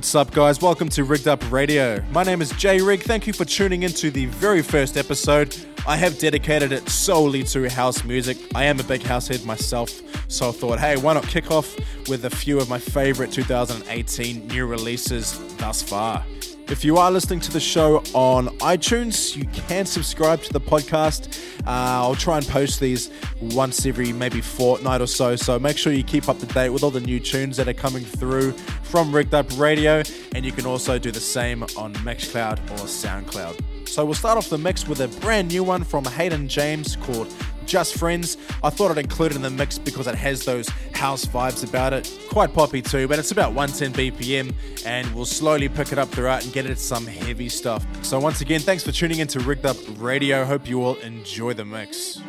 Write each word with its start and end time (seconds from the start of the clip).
What's 0.00 0.14
up, 0.14 0.30
guys? 0.30 0.62
Welcome 0.62 0.88
to 0.88 1.04
Rigged 1.04 1.28
Up 1.28 1.52
Radio. 1.52 2.02
My 2.10 2.22
name 2.22 2.40
is 2.40 2.48
J-RIG. 2.52 3.02
Thank 3.02 3.26
you 3.26 3.34
for 3.34 3.44
tuning 3.44 3.82
into 3.82 4.10
the 4.10 4.24
very 4.24 4.62
first 4.62 4.96
episode. 4.96 5.54
I 5.86 5.96
have 5.96 6.18
dedicated 6.18 6.72
it 6.72 6.88
solely 6.88 7.42
to 7.42 7.68
house 7.68 8.02
music. 8.02 8.38
I 8.54 8.64
am 8.64 8.80
a 8.80 8.82
big 8.82 9.02
house 9.02 9.28
head 9.28 9.44
myself, 9.44 9.90
so 10.26 10.48
I 10.48 10.52
thought, 10.52 10.80
hey, 10.80 10.96
why 10.96 11.12
not 11.12 11.24
kick 11.24 11.50
off 11.50 11.76
with 12.08 12.24
a 12.24 12.30
few 12.30 12.58
of 12.58 12.66
my 12.66 12.78
favorite 12.78 13.30
2018 13.30 14.46
new 14.46 14.64
releases 14.64 15.38
thus 15.56 15.82
far? 15.82 16.24
If 16.70 16.84
you 16.84 16.98
are 16.98 17.10
listening 17.10 17.40
to 17.40 17.50
the 17.50 17.58
show 17.58 17.96
on 18.14 18.46
iTunes, 18.58 19.36
you 19.36 19.44
can 19.66 19.86
subscribe 19.86 20.40
to 20.42 20.52
the 20.52 20.60
podcast. 20.60 21.36
Uh, 21.66 21.70
I'll 22.06 22.14
try 22.14 22.38
and 22.38 22.46
post 22.46 22.78
these 22.78 23.10
once 23.40 23.84
every 23.84 24.12
maybe 24.12 24.40
fortnight 24.40 25.00
or 25.00 25.08
so. 25.08 25.34
So 25.34 25.58
make 25.58 25.76
sure 25.76 25.92
you 25.92 26.04
keep 26.04 26.28
up 26.28 26.38
to 26.38 26.46
date 26.46 26.68
with 26.68 26.84
all 26.84 26.92
the 26.92 27.00
new 27.00 27.18
tunes 27.18 27.56
that 27.56 27.66
are 27.66 27.74
coming 27.74 28.04
through 28.04 28.52
from 28.82 29.12
Rigged 29.12 29.34
Up 29.34 29.46
Radio. 29.58 30.04
And 30.32 30.44
you 30.44 30.52
can 30.52 30.64
also 30.64 30.96
do 30.96 31.10
the 31.10 31.18
same 31.18 31.64
on 31.76 31.92
Mixcloud 31.94 32.58
or 32.70 32.84
SoundCloud. 32.86 33.88
So 33.88 34.04
we'll 34.04 34.14
start 34.14 34.38
off 34.38 34.48
the 34.48 34.56
mix 34.56 34.86
with 34.86 35.00
a 35.00 35.08
brand 35.20 35.48
new 35.48 35.64
one 35.64 35.82
from 35.82 36.04
Hayden 36.04 36.46
James 36.46 36.94
called 36.94 37.34
just 37.70 37.96
Friends. 37.96 38.36
I 38.64 38.70
thought 38.70 38.90
I'd 38.90 38.98
include 38.98 39.30
it 39.30 39.36
in 39.36 39.42
the 39.42 39.50
mix 39.50 39.78
because 39.78 40.08
it 40.08 40.16
has 40.16 40.44
those 40.44 40.68
house 40.92 41.24
vibes 41.24 41.62
about 41.62 41.92
it. 41.92 42.10
Quite 42.28 42.52
poppy 42.52 42.82
too, 42.82 43.06
but 43.06 43.20
it's 43.20 43.30
about 43.30 43.52
110 43.52 43.92
BPM 43.92 44.52
and 44.84 45.06
we'll 45.14 45.24
slowly 45.24 45.68
pick 45.68 45.92
it 45.92 45.98
up 45.98 46.08
throughout 46.08 46.42
and 46.42 46.52
get 46.52 46.66
it 46.66 46.80
some 46.80 47.06
heavy 47.06 47.48
stuff. 47.48 47.86
So, 48.04 48.18
once 48.18 48.40
again, 48.40 48.58
thanks 48.60 48.82
for 48.82 48.90
tuning 48.90 49.20
in 49.20 49.28
to 49.28 49.38
Rigged 49.38 49.66
Up 49.66 49.76
Radio. 49.98 50.44
Hope 50.44 50.68
you 50.68 50.82
all 50.82 50.96
enjoy 50.96 51.52
the 51.52 51.64
mix. 51.64 52.20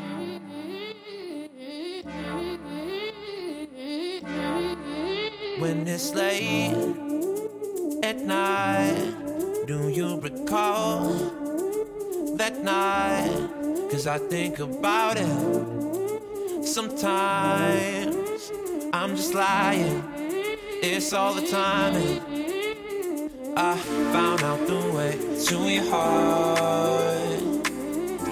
When 5.57 5.87
it's 5.87 6.13
late 6.13 6.75
at 8.03 8.17
night, 8.19 9.15
do 9.65 9.89
you 9.89 10.19
recall 10.19 11.09
that 12.37 12.63
night? 12.63 13.60
Cause 13.91 14.07
I 14.07 14.19
think 14.19 14.59
about 14.59 15.17
it. 15.17 15.27
Sometimes 16.65 18.51
I'm 18.93 19.17
just 19.17 19.33
lying. 19.33 20.01
It's 20.81 21.11
all 21.11 21.33
the 21.33 21.45
time. 21.45 21.93
I 23.57 23.75
found 24.13 24.43
out 24.43 24.65
the 24.65 24.79
way 24.95 25.17
to 25.45 25.69
your 25.69 25.83
heart. 25.91 27.41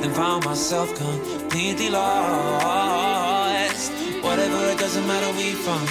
And 0.02 0.16
found 0.16 0.46
myself 0.46 0.96
completely 0.96 1.90
lost. 1.90 3.92
Whatever, 4.24 4.66
it 4.72 4.80
doesn't 4.80 5.06
matter, 5.06 5.30
we 5.38 5.52
fun. 5.52 5.86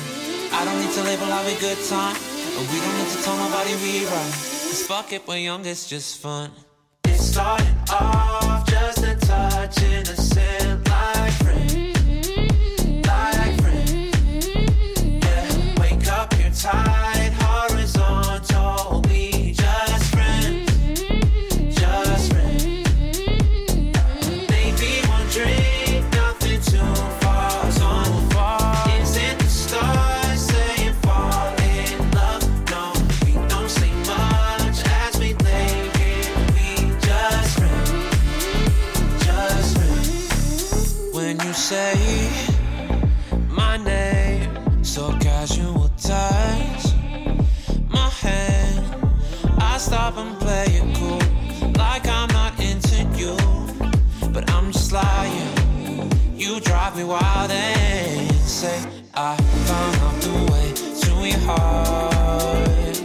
I 0.51 0.65
don't 0.65 0.81
need 0.81 0.95
to 0.95 1.03
label 1.03 1.27
have 1.27 1.47
a 1.47 1.61
good 1.61 1.77
time. 1.91 2.17
And 2.57 2.67
we 2.73 2.81
don't 2.81 2.97
need 2.97 3.11
to 3.15 3.23
tell 3.23 3.37
nobody 3.37 3.75
we 3.85 4.07
run. 4.07 4.31
Cause 4.33 4.83
fuck 4.87 5.13
it, 5.13 5.29
we're 5.29 5.37
young, 5.37 5.67
it's 5.67 5.87
just 5.87 6.23
fun. 6.23 6.53
It 7.05 7.19
started 7.19 7.69
off 7.91 8.18
a 9.69 10.05
touch 10.05 10.28
say 41.69 42.31
my 43.51 43.77
name, 43.77 44.83
so 44.83 45.13
casual 45.21 45.91
touch 45.99 46.95
my 47.91 48.09
hand. 48.23 48.87
I 49.59 49.77
stop 49.77 50.17
and 50.17 50.35
play 50.41 50.81
it 50.81 50.97
cool, 50.97 51.21
like 51.77 52.09
I'm 52.09 52.29
not 52.29 52.59
into 52.59 53.05
you, 53.21 53.37
but 54.33 54.51
I'm 54.51 54.73
just 54.73 54.93
lying. 54.93 55.53
You 56.35 56.59
drive 56.61 56.97
me 56.97 57.05
wild 57.05 57.51
and 57.51 58.33
say 58.33 58.83
I 59.13 59.37
found 59.69 59.97
out 60.05 60.23
the 60.23 60.31
way 60.51 60.73
to 61.03 61.11
your 61.29 61.39
heart, 61.49 62.97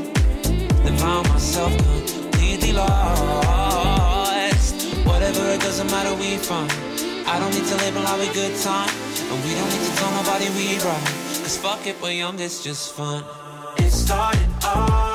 then 0.84 0.96
found 1.00 1.28
myself 1.28 1.75
completely 1.78 2.72
lost. 2.72 4.75
Whatever, 5.06 5.50
it 5.50 5.59
doesn't 5.59 5.91
matter, 5.91 6.16
we 6.16 6.38
fine. 6.38 6.93
I 7.34 7.40
don't 7.40 7.52
need 7.52 7.66
to 7.66 7.76
label 7.78 8.06
we 8.06 8.28
good 8.32 8.56
time, 8.62 8.90
and 9.32 9.44
we 9.44 9.56
don't 9.56 9.70
need 9.74 9.82
to 9.90 9.96
tell 9.98 10.12
nobody 10.22 10.50
we 10.50 10.78
right. 10.86 11.04
Cause 11.42 11.58
fuck 11.58 11.88
it, 11.88 12.00
we're 12.00 12.12
young, 12.12 12.38
it's 12.40 12.64
just 12.64 12.94
fun. 12.94 13.24
It 13.80 13.90
started 13.90 14.48
off 14.64 15.12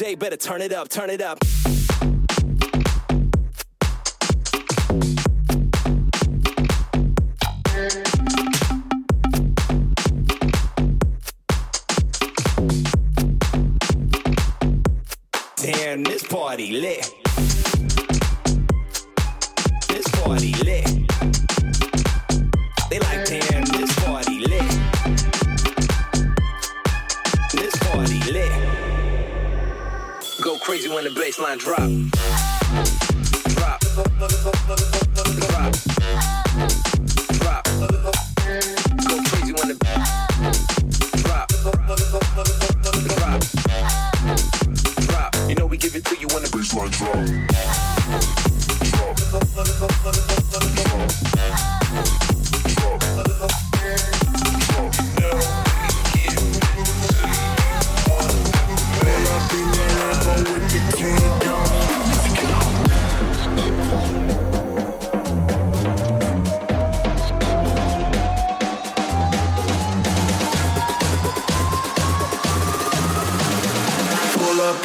Better 0.00 0.36
turn 0.36 0.62
it 0.62 0.72
up, 0.72 0.88
turn 0.88 1.10
it 1.10 1.20
up. 1.20 1.38
Damn, 15.56 16.02
this 16.02 16.26
party 16.26 16.72
lit. 16.72 17.19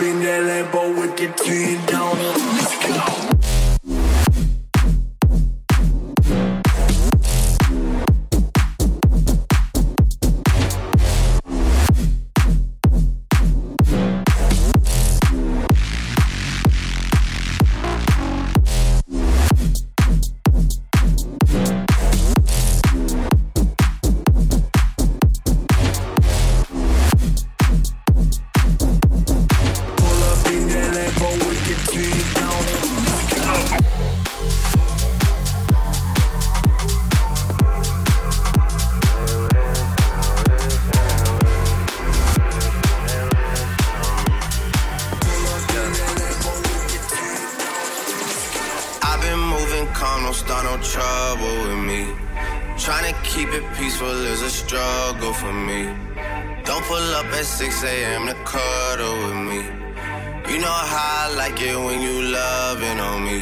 been 0.05 0.19
that 0.19 0.71
but 0.71 0.89
with 0.95 1.17
the 1.17 1.27
tree 1.43 1.77
down. 1.87 2.64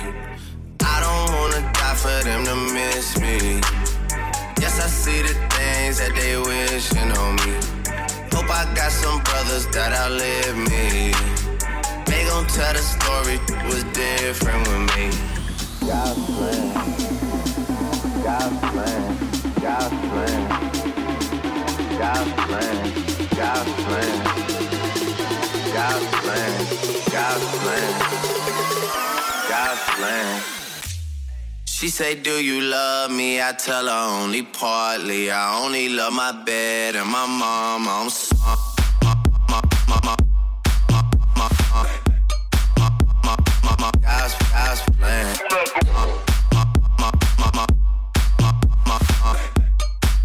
I 0.01 0.95
don't 1.05 1.29
wanna 1.37 1.61
die 1.73 1.95
for 1.95 2.23
them 2.23 2.45
to 2.45 2.55
miss 2.73 3.17
me. 3.19 3.61
Yes, 4.59 4.79
I 4.79 4.87
see 4.87 5.21
the 5.21 5.35
things 5.53 5.97
that 5.99 6.13
they 6.15 6.37
wishing 6.37 7.11
on 7.11 7.35
me. 7.43 7.53
Hope 8.33 8.49
I 8.49 8.65
got 8.73 8.91
some 8.91 9.21
brothers 9.21 9.67
that 9.67 9.91
outlive 9.93 10.57
me. 10.57 11.13
They 12.05 12.25
gon' 12.25 12.47
tell 12.47 12.73
the 12.73 12.81
story 12.81 13.37
was 13.69 13.83
different 13.93 14.61
with 14.67 14.85
me. 14.95 15.05
God's 15.85 16.25
plan, 16.25 16.73
God's 18.23 18.57
plan, 18.71 19.03
God's 19.61 19.95
plan, 20.09 20.41
God's 21.99 22.33
plan, 22.47 22.75
God's 23.37 23.71
plan, 23.83 24.13
God's 25.73 26.07
plan, 26.21 26.53
God's 27.11 27.45
plan 27.59 28.62
trifling. 29.63 30.41
She 31.65 31.87
say, 31.89 32.15
Do 32.15 32.31
you 32.31 32.61
love 32.61 33.11
me? 33.11 33.41
I 33.41 33.53
tell 33.53 33.87
her 33.87 34.23
only 34.23 34.43
partly. 34.43 35.31
I 35.31 35.63
only 35.63 35.89
love 35.89 36.13
my 36.13 36.31
bed 36.31 36.95
and 36.95 37.09
my 37.09 37.25
mom. 37.25 37.87
I'm 37.87 38.09
sorry. 38.09 38.59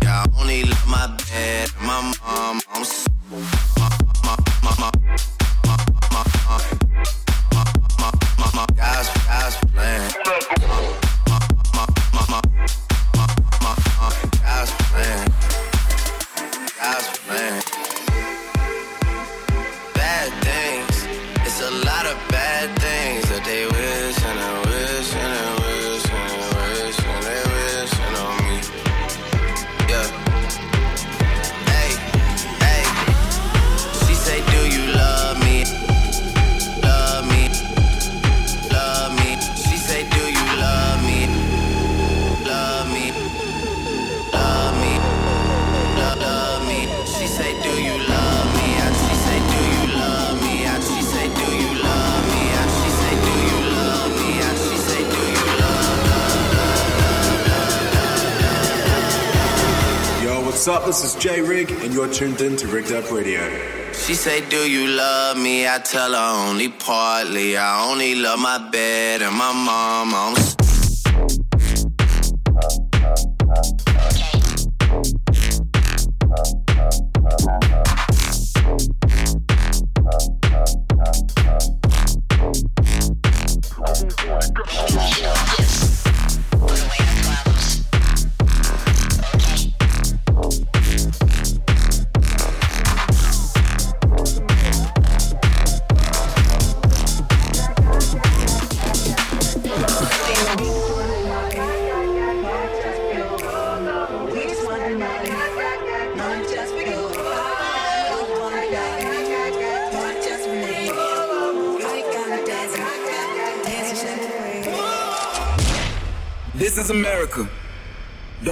Yeah, 0.03 0.23
I 0.23 0.41
only 0.41 0.63
love 0.65 0.89
my 0.89 1.07
bed, 1.31 1.71
my 1.83 2.15
mom. 2.23 2.61
I'm 2.73 2.85
sorry. 2.85 3.08
bad 22.59 22.79
things. 22.81 23.28
Up? 60.69 60.85
This 60.85 61.03
is 61.03 61.15
J-RIG, 61.15 61.71
and 61.71 61.95
you're 61.95 62.13
tuned 62.13 62.43
in 62.43 62.55
to 62.57 62.67
Rigged 62.67 62.93
Up 62.93 63.11
Radio. 63.11 63.41
She 63.93 64.13
say, 64.13 64.47
Do 64.51 64.71
you 64.71 64.87
love 64.89 65.39
me? 65.39 65.67
I 65.67 65.79
tell 65.79 66.13
her 66.13 66.49
only 66.49 66.69
partly. 66.69 67.57
I 67.57 67.91
only 67.91 68.15
love 68.15 68.39
my 68.39 68.59
bed 68.71 69.23
and 69.23 69.35
my 69.35 69.53
mom. 69.53 70.15
I'm 70.15 70.58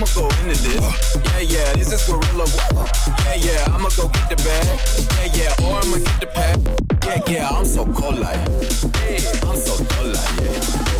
I'ma 0.00 0.08
go 0.14 0.28
into 0.48 0.62
this. 0.62 1.16
Yeah, 1.26 1.40
yeah, 1.40 1.72
this 1.74 1.92
is 1.92 2.02
gorilla. 2.06 2.46
Yeah, 3.26 3.34
yeah, 3.34 3.74
I'ma 3.74 3.90
go 3.90 4.08
get 4.08 4.30
the 4.30 4.36
bag. 4.36 4.64
Yeah, 5.36 5.44
yeah, 5.44 5.66
or 5.68 5.76
I'ma 5.76 5.98
get 5.98 6.20
the 6.20 6.26
pack. 6.26 6.58
Yeah, 7.04 7.20
yeah, 7.30 7.48
I'm 7.50 7.66
so 7.66 7.84
cold 7.84 8.18
like. 8.18 8.40
Yeah, 8.40 9.20
I'm 9.44 9.58
so 9.60 9.76
cold 9.84 10.14
like. 10.14 10.40
Yeah, 10.40 10.99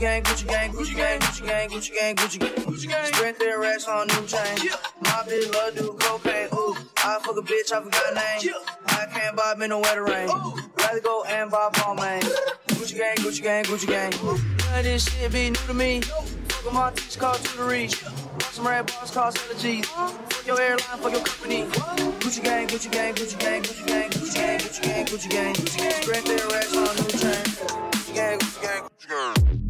gang, 0.00 0.22
Gucci 0.22 0.46
gang, 0.48 0.72
Gucci 0.72 0.96
gang, 0.96 1.20
Gucci 1.20 1.46
gang, 1.46 1.68
Gucci 1.68 1.94
gang, 1.94 2.16
Gucci 2.16 2.38
gang, 2.40 2.54
Gucci 2.64 2.88
gang. 2.88 3.12
Sprint 3.12 3.38
their 3.38 3.60
racks 3.60 3.86
on 3.86 4.06
new 4.08 4.26
chain. 4.26 4.70
My 5.02 5.22
bitch 5.28 5.52
love 5.52 5.76
do 5.76 5.94
cocaine. 6.00 6.48
Ooh, 6.54 6.74
I 6.96 7.18
fuck 7.22 7.36
a 7.36 7.42
bitch, 7.42 7.70
I 7.70 7.82
forgot 7.82 8.14
name. 8.14 8.54
I 8.86 9.06
can't 9.12 9.36
buy 9.36 9.54
me 9.56 9.68
no 9.68 9.78
wetter 9.80 10.04
rain. 10.04 10.28
Rather 10.78 11.00
go 11.00 11.22
and 11.24 11.50
buy 11.50 11.68
Balmain. 11.74 12.22
Gucci 12.68 12.96
gang, 12.96 13.16
Gucci 13.16 13.42
gang, 13.42 13.64
Gucci 13.64 13.86
gang. 13.86 14.10
None 14.22 14.78
of 14.78 14.84
this 14.84 15.04
shit 15.06 15.32
be 15.32 15.50
new 15.50 15.66
to 15.66 15.74
me. 15.74 16.00
Fuck 16.00 16.66
'em 16.72 16.76
all, 16.78 16.90
teach 16.92 17.18
call 17.18 17.34
to 17.34 17.56
the 17.58 17.64
reach. 17.64 18.02
Some 18.52 18.66
red 18.66 18.86
bars 18.86 19.14
hella 19.14 19.32
G's. 19.58 19.86
Fuck 19.86 20.46
your 20.46 20.60
airline, 20.60 20.98
fuck 21.02 21.12
your 21.12 21.22
company. 21.22 21.64
Gucci 22.20 22.42
gang, 22.42 22.66
Gucci 22.68 22.90
gang, 22.90 23.14
Gucci 23.14 23.38
gang, 23.38 23.62
Gucci 23.62 23.86
gang, 23.86 24.10
Gucci 24.10 24.34
gang, 24.34 24.58
Gucci 24.60 24.82
gang, 24.82 25.04
Gucci 25.06 25.28
gang, 25.28 25.54
Gucci 25.54 25.76
gang. 25.76 26.02
Sprint 26.02 26.26
their 26.26 26.48
racks 26.48 26.74
on 26.74 26.96
new 26.96 27.08
chain. 27.20 27.44
Gucci 27.92 28.14
gang, 28.14 28.38
Gucci 28.38 28.62
gang, 28.62 28.82
Gucci 28.82 29.08
gang. 29.08 29.69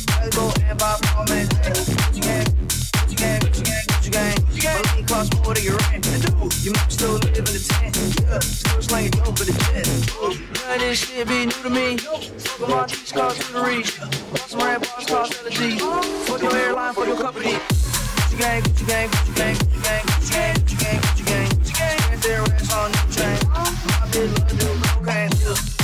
algo 0.21 0.61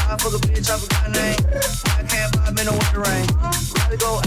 I 0.10 0.16
forgot 0.20 0.42
name. 1.12 1.36
I 2.00 2.04
can't 2.08 2.32
vibe 2.34 2.60
in 2.60 2.66
the 2.66 2.72
winter 2.72 3.02
rain. 3.02 3.28
Gotta 3.76 3.98
go 3.98 4.27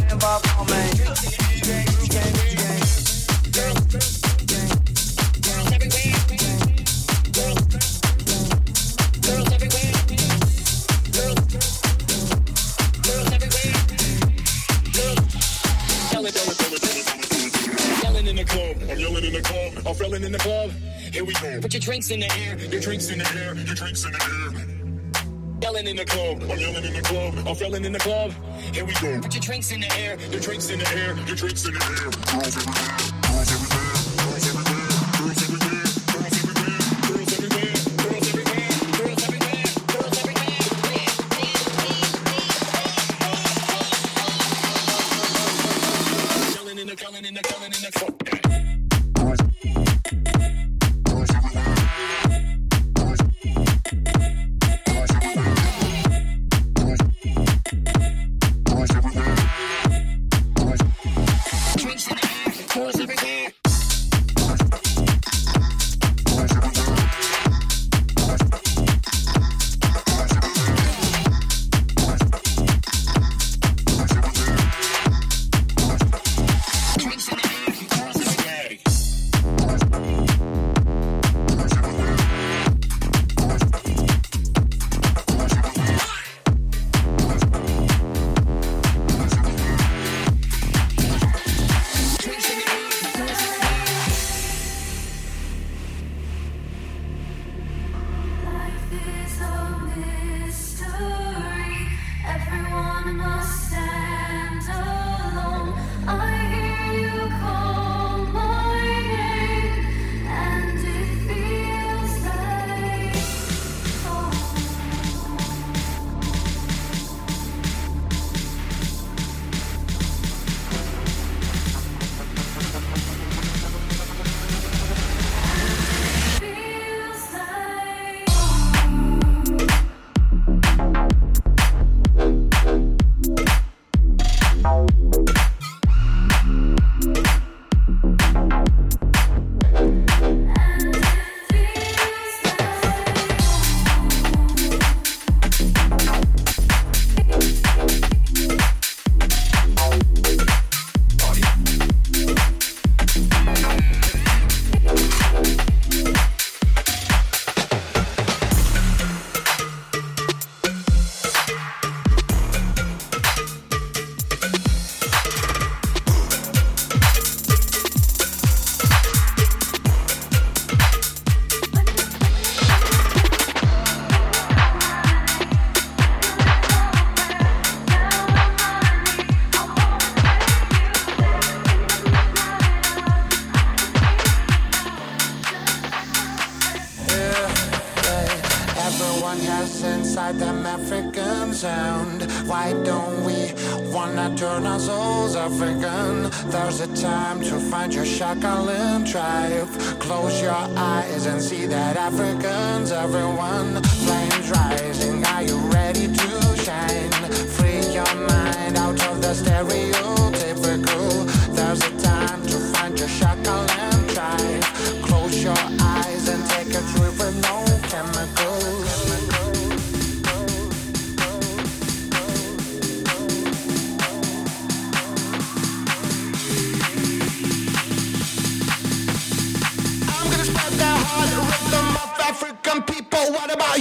I'm 19.90 19.96
feeling 19.96 20.22
in 20.22 20.30
the 20.30 20.38
club. 20.38 20.70
Here 21.12 21.24
we 21.24 21.34
go. 21.34 21.60
Put 21.60 21.74
your 21.74 21.80
drinks 21.80 22.12
in 22.12 22.20
the 22.20 22.32
air. 22.38 22.56
Your 22.56 22.80
drinks 22.80 23.10
in 23.10 23.18
the 23.18 23.28
air. 23.36 23.56
Your 23.56 23.74
drinks 23.74 24.04
in 24.04 24.12
the 24.12 24.22
air. 24.22 25.60
Yelling 25.60 25.88
in 25.88 25.96
the 25.96 26.04
club, 26.04 26.42
I'm 26.44 26.58
yelling 26.58 26.84
in 26.84 26.92
the 26.94 27.02
club, 27.02 27.34
I'm 27.46 27.56
yelling 27.56 27.84
in 27.84 27.92
the 27.92 27.98
club. 27.98 28.32
Here 28.72 28.84
we 28.84 28.94
go. 28.94 29.20
Put 29.20 29.34
your 29.34 29.42
drinks 29.42 29.72
in 29.72 29.80
the 29.80 29.92
air, 29.98 30.16
your 30.30 30.40
drinks 30.40 30.70
in 30.70 30.78
the 30.78 30.88
air, 30.90 31.16
your 31.26 31.36
drinks 31.36 31.66
in 31.66 31.74
the 31.74 31.84
air. 31.84 32.10
Girls 32.38 32.56
everywhere, 32.56 32.96
girls 33.20 33.52
everywhere. 33.52 33.89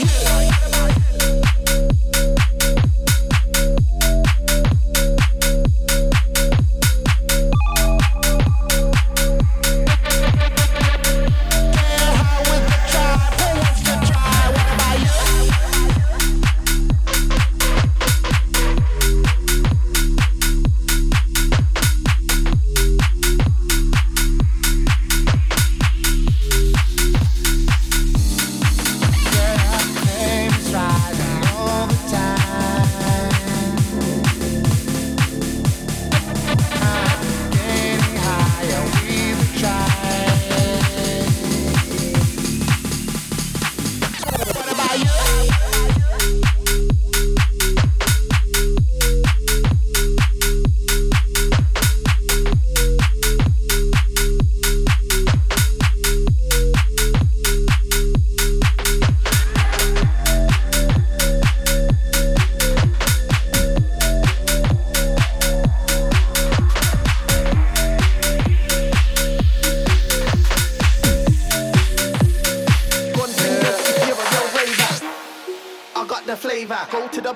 Like 0.10 0.79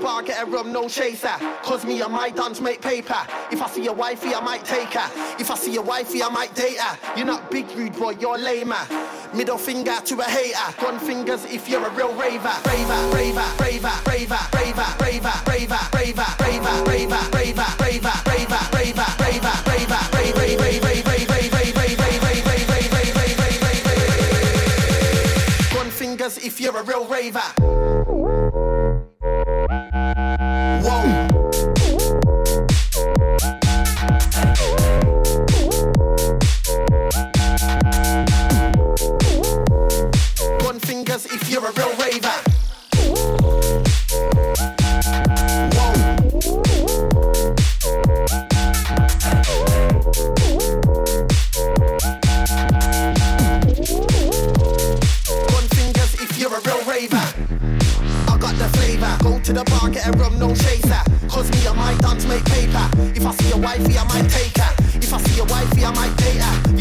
bar, 0.04 0.22
get 0.22 0.42
a 0.42 0.46
rum, 0.46 0.72
no 0.72 0.88
chaser. 0.88 1.34
Cause 1.64 1.86
me 1.86 2.02
and 2.02 2.14
my 2.14 2.30
dance 2.30 2.62
make 2.62 2.82
paper. 2.82 3.18
If 3.52 3.62
I 3.62 3.68
see 3.68 3.88
a 3.88 3.94
wifey, 3.94 4.36
I 4.36 4.42
might 4.42 4.66
take 4.66 4.94
her. 4.94 5.10
If 5.40 5.50
I 5.50 5.56
see 5.56 5.76
a 5.78 5.82
wifey, 5.82 6.22
I 6.22 6.30
might 6.30 6.54
date 6.54 6.78
her. 6.78 7.18
You're 7.18 7.26
not 7.26 7.50
big 7.50 7.70
rude 7.72 7.94
boy, 7.94 8.12
you're 8.20 8.38
lamer. 8.38 8.86
Middle 9.34 9.58
finger 9.58 9.96
to 10.06 10.20
a 10.20 10.24
hater. 10.24 10.76
Gun 10.80 11.00
fingers 11.00 11.46
if 11.46 11.68
you're 11.68 11.84
a 11.84 11.90
real 11.96 12.14
raver. 12.14 12.54
Raver, 12.66 13.16
raver, 13.16 13.48
raver, 13.60 13.96
raver, 14.06 14.38
raver, 14.54 14.86
raver, 15.00 15.34
raver, 15.50 15.86
raver, 16.06 16.76
raver, 16.86 17.24
raver, 17.34 17.34
raver, 17.34 17.74
raver, 17.82 18.14
raver, 18.14 18.34
raver, 18.34 18.78
raver, 18.86 19.24
raver, 19.24 19.94
Gun 25.74 25.90
fingers 25.90 26.38
if 26.38 26.62
you're 26.62 26.78
a 26.78 26.84
real 26.84 27.08
raver. 27.08 27.83
Cause 60.44 61.50
me 61.52 61.66
and 61.66 61.78
my 61.78 61.96
dance 62.00 62.26
make 62.26 62.44
paper. 62.44 62.90
If 63.16 63.26
I 63.26 63.32
see 63.32 63.52
a 63.54 63.58
wifey, 63.58 63.98
I 63.98 64.04
might 64.04 64.30
take 64.30 64.58
her. 64.58 64.76
If 64.96 65.14
I 65.14 65.18
see 65.20 65.40
a 65.40 65.46
wifey, 65.46 65.86
I 65.86 65.92
might 65.94 66.16
date 66.18 66.42
her. 66.42 66.73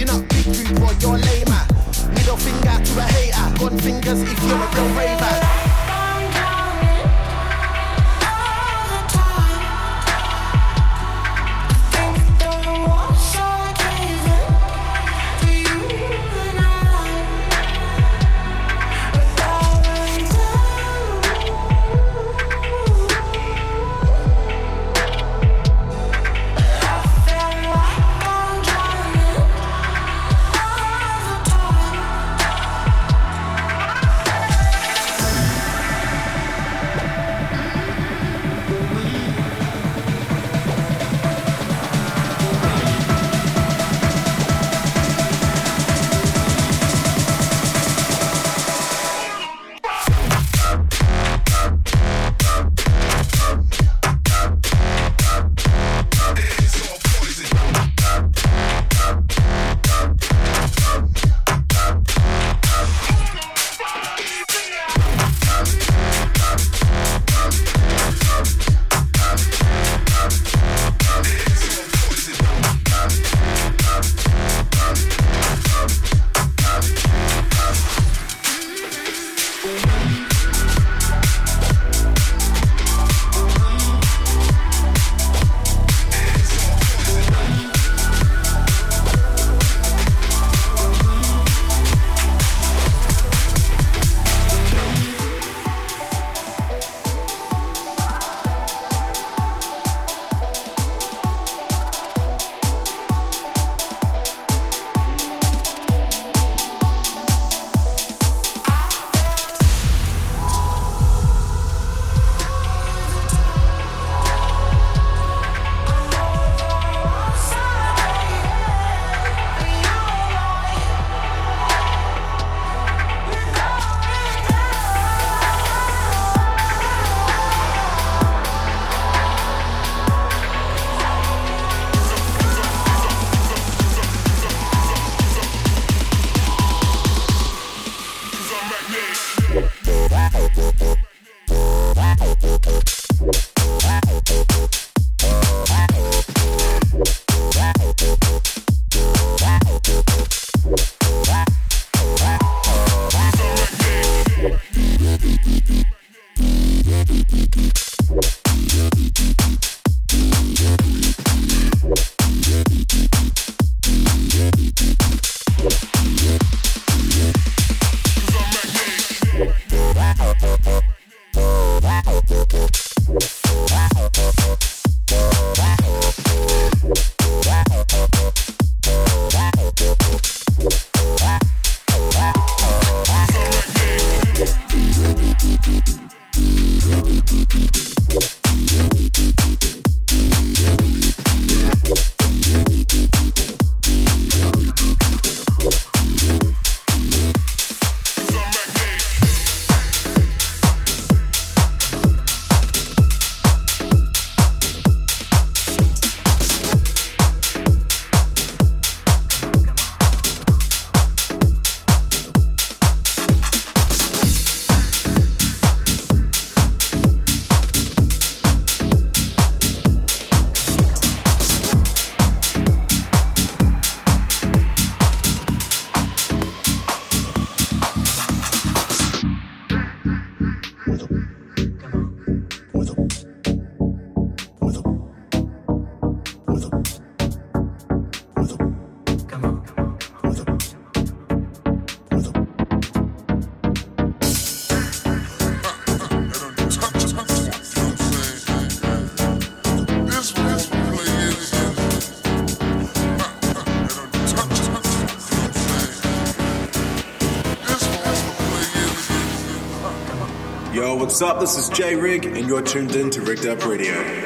What's 261.22 261.34
up? 261.34 261.40
This 261.40 261.56
is 261.56 261.68
J-RIG, 261.68 262.26
and 262.26 262.48
you're 262.48 262.62
tuned 262.62 262.96
in 262.96 263.08
to 263.10 263.20
Rigged 263.22 263.46
Up 263.46 263.64
Radio. 263.64 264.21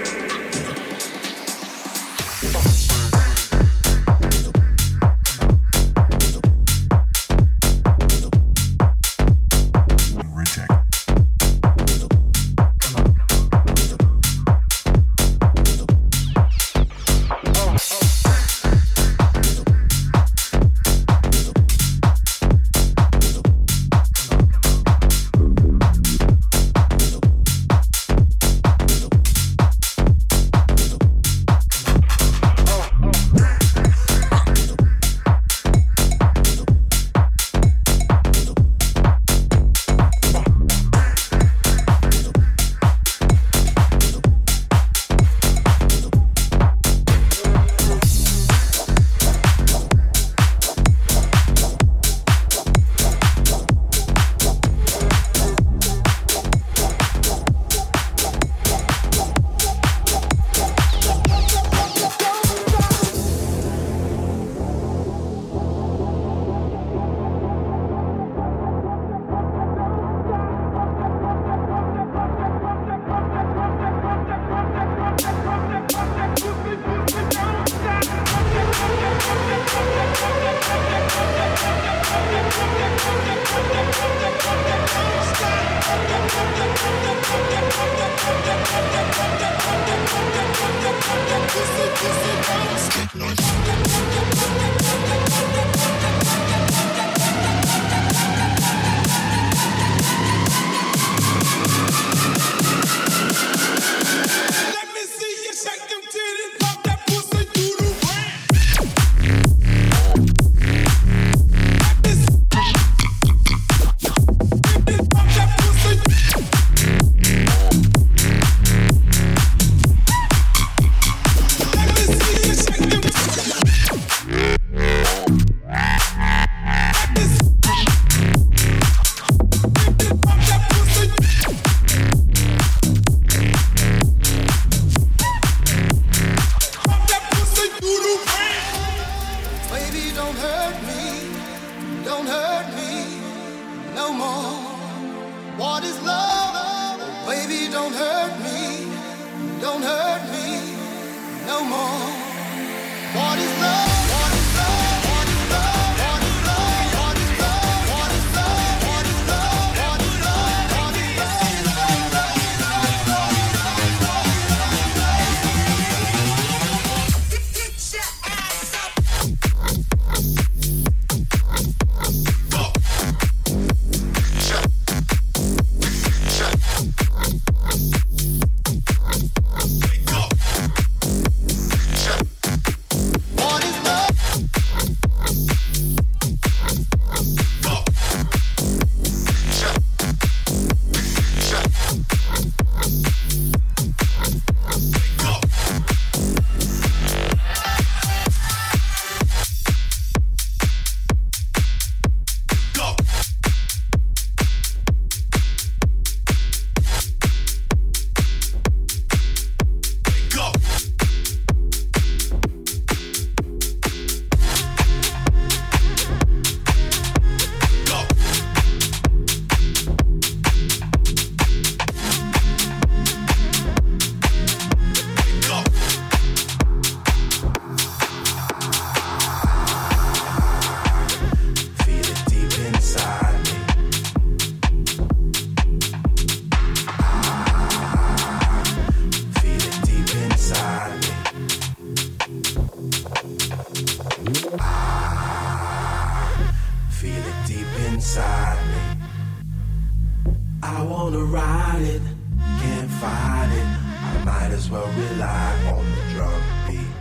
well 254.70 254.86
rely 254.86 255.72
on 255.72 255.84
the 255.94 256.02
drum 256.12 256.42
beat. 256.66 256.94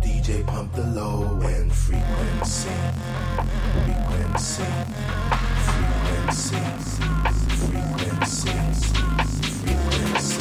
DJ 0.00 0.46
pump 0.46 0.72
the 0.72 0.82
low 0.84 1.40
and 1.42 1.72
frequency, 1.72 2.70
frequency, 3.84 4.64
frequency, 5.66 6.64
frequency, 7.64 8.52
frequency, 9.62 10.38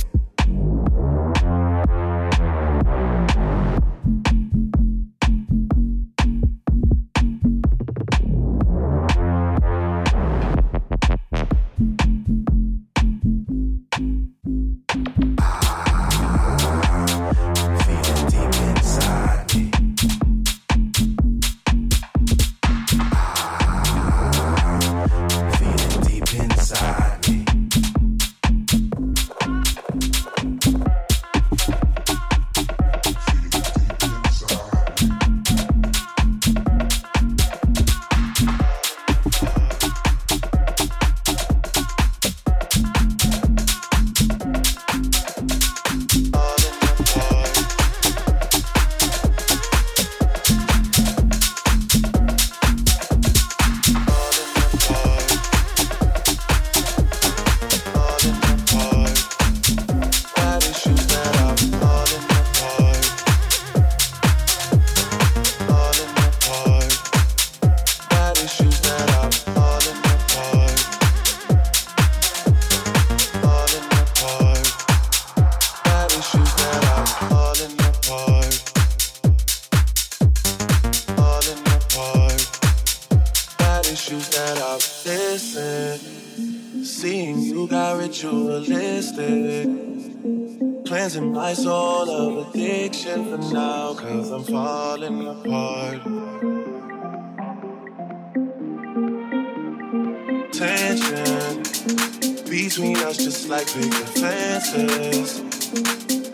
between 102.53 102.95
us 102.97 103.17
just 103.17 103.49
like 103.49 103.65
big 103.73 103.91
fences. 104.21 105.39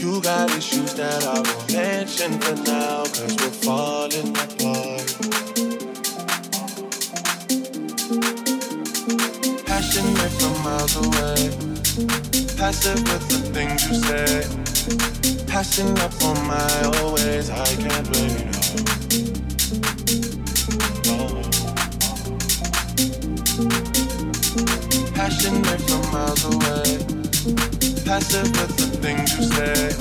You 0.01 0.21
got 0.21 0.51
issues 0.51 0.93
that 0.95 1.23
I 1.23 1.39
won't 1.39 1.71
mention 1.71 2.37
for 2.41 2.55
now, 2.69 3.03
cause 3.05 3.35
we're 3.39 3.57
falling 3.63 4.31
apart. 4.35 5.07
Passionate 9.65 10.33
from 10.39 10.55
miles 10.61 10.95
away, 10.97 11.39
passive 12.57 13.01
with 13.09 13.25
the 13.31 13.39
things 13.53 13.87
you 13.87 13.95
say. 14.03 15.45
Passing 15.47 15.97
up 15.99 16.21
on 16.21 16.35
my 16.45 16.99
always, 16.99 17.49
I 17.49 17.65
can't 17.75 18.11
blame 18.11 18.58
Passionate 25.39 25.81
from 25.87 26.03
miles 26.11 26.43
away, 26.43 26.99
passive 28.03 28.51
with 28.59 28.75
the 28.75 28.87
things 28.99 29.31
you 29.37 29.43
say. 29.55 29.95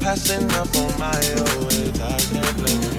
Passing 0.00 0.50
up 0.52 0.76
on 0.76 0.98
my 0.98 1.16
always, 1.48 1.98
I 1.98 2.18
can't 2.28 2.56
blame 2.58 2.82
you. 2.82 2.90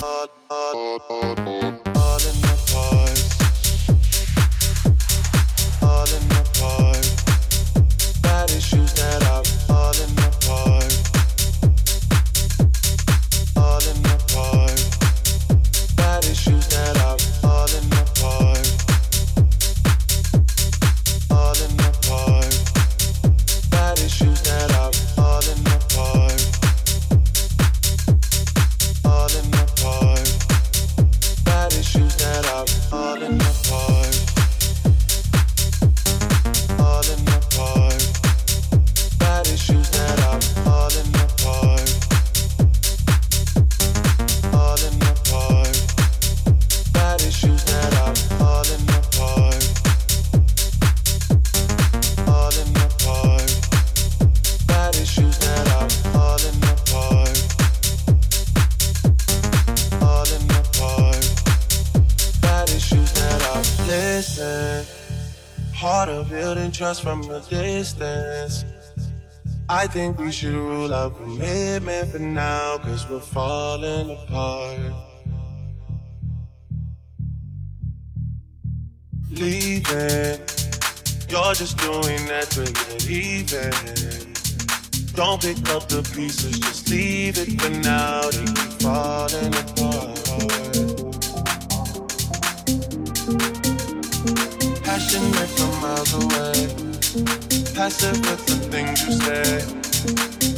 All, 0.00 0.28
all, 0.48 1.00
all, 1.10 1.49
I 69.72 69.86
think 69.86 70.18
we 70.18 70.32
should 70.32 70.52
rule 70.52 70.92
out 70.92 71.16
commitment 71.16 72.10
for 72.10 72.18
now, 72.18 72.78
cause 72.78 73.08
we're 73.08 73.20
falling 73.20 74.10
apart. 74.10 74.80
Leaving, 79.30 80.40
you're 81.28 81.54
just 81.54 81.78
doing 81.78 82.26
that 82.26 82.48
to 82.50 82.64
get 82.64 83.08
even. 83.08 83.70
Don't 85.14 85.40
pick 85.40 85.58
up 85.70 85.88
the 85.88 86.02
pieces, 86.16 86.58
just 86.58 86.90
leave 86.90 87.38
it 87.38 87.60
for 87.60 87.70
now. 87.70 88.22
They 88.28 88.46
keep 88.46 88.72
falling 88.82 89.54
apart. 89.54 90.18
Passionate 94.82 95.50
from 95.56 95.72
miles 95.80 96.12
away, 96.12 97.49
passive 97.80 98.20
with 98.28 98.44
the 98.44 98.56
things 98.68 99.06
you 99.06 99.12
say. 99.24 99.64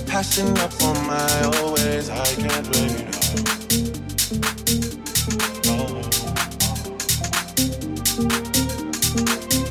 Passing 0.09 0.59
up 0.59 0.75
on 0.83 1.07
my 1.07 1.43
always, 1.59 2.11
I 2.11 2.25
can't 2.43 2.66
you. 2.75 3.07
No. 5.66 6.03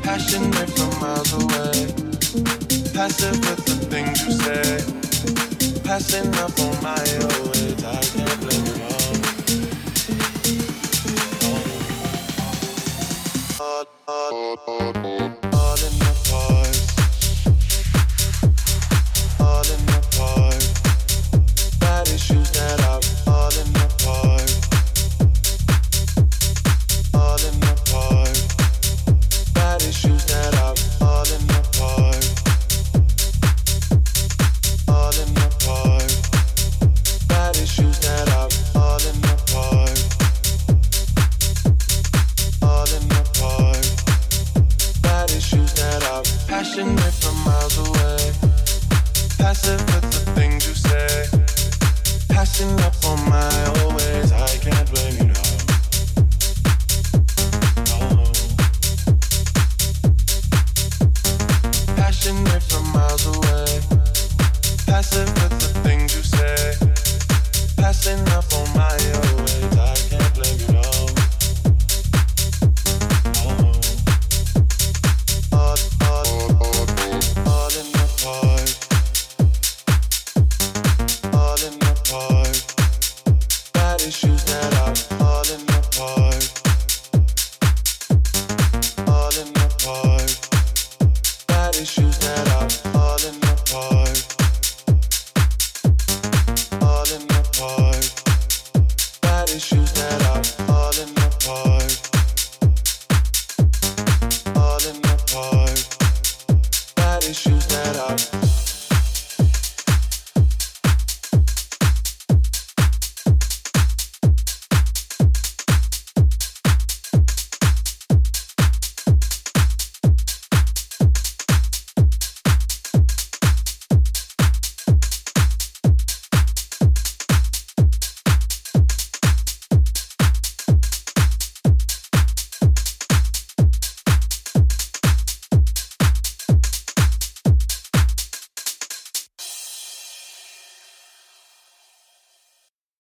Passionate 0.02 0.70
from 0.78 0.91
miles 1.02 1.34
away, 1.34 1.76
passive 2.93 3.38
with 3.45 3.62
the 3.68 3.78
things 3.91 4.18
you 4.26 4.32
say. 4.45 4.80
Passing 5.84 6.34
up 6.36 6.58
on 6.58 6.82
my 6.82 7.04
always, 7.36 7.84
I 7.84 8.02
can't 8.16 8.39
blame 8.39 8.70